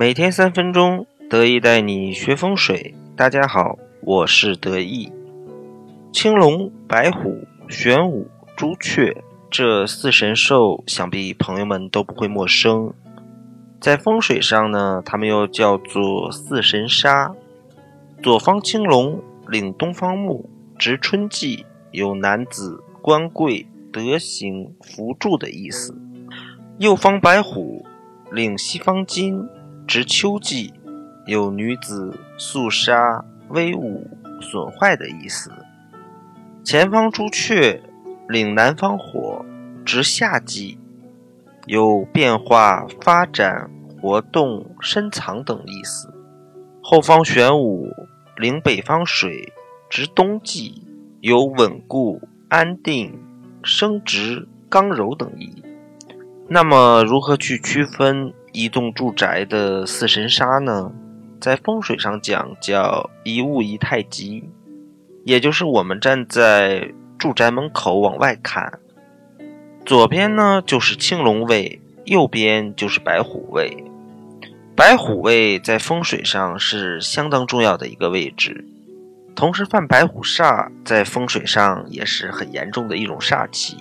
[0.00, 2.94] 每天三分钟，得意带你学风水。
[3.14, 5.12] 大家好，我是得意。
[6.10, 8.26] 青龙、白虎、玄武、
[8.56, 12.94] 朱雀这四神兽，想必朋友们都不会陌生。
[13.78, 17.34] 在风水上呢，它们又叫做四神杀。
[18.22, 20.48] 左方青龙领东方木，
[20.78, 25.94] 值春季，有男子官贵、德行、福助的意思。
[26.78, 27.84] 右方白虎
[28.32, 29.46] 领西方金。
[29.90, 30.72] 值秋季，
[31.26, 34.06] 有女子肃杀、威武、
[34.40, 35.50] 损坏的意思。
[36.62, 37.82] 前方朱雀
[38.28, 39.44] 领南方火，
[39.84, 40.78] 值夏季，
[41.66, 43.68] 有变化、发展、
[44.00, 46.14] 活动、深藏等意思。
[46.80, 47.88] 后方玄武
[48.36, 49.52] 领北方水，
[49.88, 50.84] 值冬季，
[51.20, 53.20] 有稳固、安定、
[53.64, 55.64] 升值、刚柔等意。
[56.46, 58.32] 那么，如何去区分？
[58.52, 60.92] 一栋住宅的四神杀呢，
[61.40, 64.44] 在风水上讲叫一物一太极，
[65.24, 68.80] 也就是我们站在住宅门口往外看，
[69.86, 73.84] 左边呢就是青龙位，右边就是白虎位。
[74.74, 78.64] 白虎位在风水上是相当重要的一个位置，
[79.34, 83.76] 同时犯白虎煞在风水上也是很严重的一种煞气。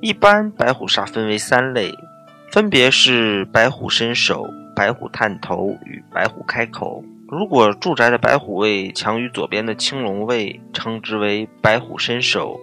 [0.00, 1.94] 一般白虎煞分为三类。
[2.52, 7.02] 分别是白虎伸手、白虎探头与白虎开口。
[7.26, 12.60] 如果住宅的白虎位强于左边的青龙位，称之为白虎伸手。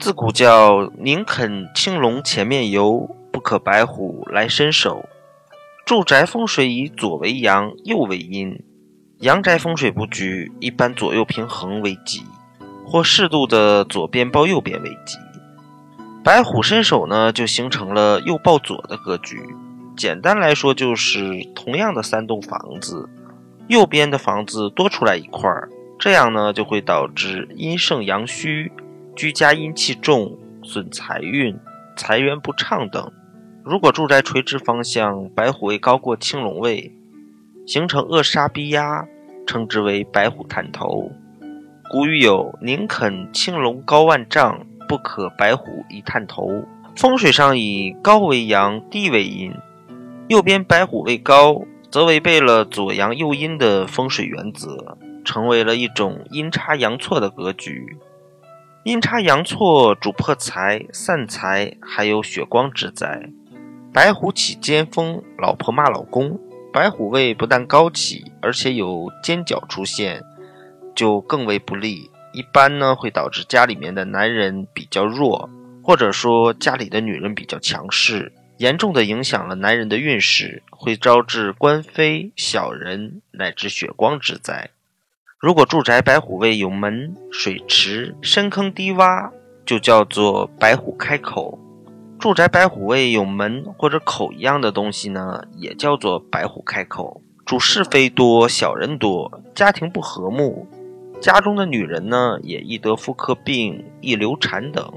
[0.00, 5.04] 自古叫宁肯青龙前面游，不可白虎来伸手。
[5.84, 8.58] 住宅风水以左为阳，右为阴。
[9.18, 12.22] 阳宅风水布局一般左右平衡为吉，
[12.86, 15.18] 或适度的左边包右边为吉。
[16.24, 19.42] 白虎伸手呢，就形成了右抱左的格局。
[19.94, 23.06] 简单来说，就是同样的三栋房子，
[23.68, 28.72] 右边的房子多出来一块儿，这样呢就会导致阴盛阳虚、
[29.14, 31.54] 居家阴气重、损财运、
[31.94, 33.12] 财源不畅等。
[33.62, 36.90] 如果住宅垂直方向白虎位高过青龙位，
[37.66, 39.06] 形成扼杀逼压，
[39.46, 41.12] 称之为白虎探头。
[41.90, 44.66] 古语有“宁肯青龙高万丈”。
[44.88, 46.64] 不可白虎一探头。
[46.96, 49.52] 风水上以高为阳，低为阴。
[50.28, 57.98] 右边白虎位高，则违背了左阳右阴的风水原则，成为了一种阴差阳错的格局。
[58.84, 63.30] 阴差阳错主破财、散财，还有血光之灾。
[63.92, 66.38] 白虎起尖峰，老婆骂老公。
[66.72, 70.22] 白虎位不但高起，而且有尖角出现，
[70.94, 72.10] 就更为不利。
[72.34, 75.48] 一般呢，会导致家里面的男人比较弱，
[75.82, 84.70] 或者说家里的女人比较强势，严重的影响了男人的运势，会招致官非、小人乃至血光之灾。
[85.38, 89.30] 如果住宅白虎位有门、水池、深坑、低洼，
[89.64, 91.58] 就叫做白虎开口。
[92.18, 97.22] 住宅白虎位有门或者口一样的东西呢，也叫做白虎开口。
[97.44, 100.66] 主是非多、小人多，家庭不和睦。
[101.24, 104.92] 家中的女人呢，也易得妇科病、易流产等。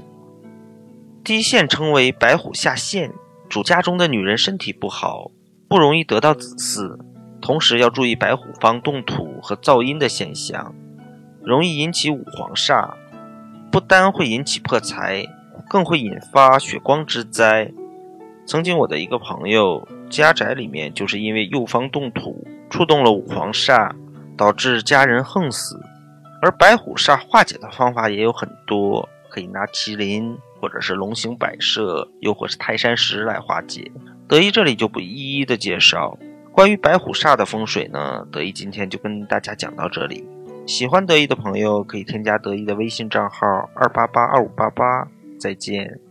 [1.24, 3.14] 第一线称为白虎下线，
[3.48, 5.30] 主家中的女人身体不好，
[5.70, 6.98] 不容易得到子嗣。
[7.40, 10.74] 同时要注意白虎方动土和噪音的现象，
[11.42, 12.90] 容易引起五黄煞，
[13.72, 15.24] 不单会引起破财，
[15.66, 17.72] 更会引发血光之灾。
[18.44, 23.92] 曾经我的一个朋友家宅里面，就是因为右方动土触动了五黄煞，
[24.36, 25.80] 导致家人横死。
[26.40, 33.90] 而白虎煞化解的方法也有很多，可以拿麒麟，或者是龙形摆设，又或是泰山石来化解。
[34.28, 36.18] 德一这里就不一一的介绍。
[36.52, 40.26] 关于白虎煞的风水呢，德一今天就跟大家讲到这里。
[40.66, 45.08] 喜欢德一的朋友可以添加德一的微信账号二八八二五八八。
[45.38, 46.07] 再见。